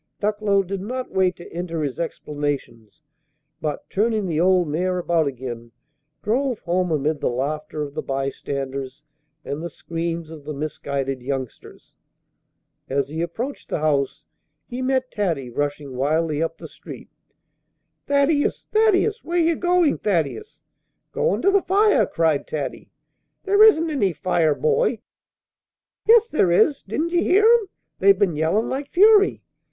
[0.19, 3.03] Ducklow did not wait to enter his explanations,
[3.61, 5.73] but, turning the old mare about again,
[6.23, 9.03] drove home amid the laughter of the by standers
[9.45, 11.97] and the screams of the misguided youngsters.
[12.89, 14.23] As he approached the house,
[14.65, 17.11] he met Taddy rushing wildly up the street.
[18.07, 18.65] "Thaddeus!
[18.71, 19.23] Thaddeus!
[19.23, 20.63] Where ye goin', Thaddeus?"
[21.11, 22.89] "Goin' to the fire!" cried Taddy.
[23.43, 25.01] "There isn't any fire, boy."
[26.07, 26.81] "Yes, there is!
[26.81, 27.67] Didn't ye hear 'em?
[27.99, 29.43] They've been yellin' like fury."